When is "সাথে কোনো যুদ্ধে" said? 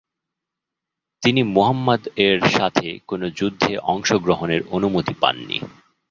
2.49-3.73